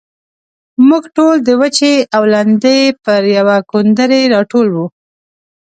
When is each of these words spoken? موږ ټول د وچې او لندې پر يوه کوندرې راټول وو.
موږ 0.87 1.03
ټول 1.15 1.35
د 1.47 1.49
وچې 1.61 1.93
او 2.15 2.23
لندې 2.33 2.77
پر 3.03 3.21
يوه 3.37 3.57
کوندرې 3.71 4.21
راټول 4.33 4.67
وو. 4.71 4.85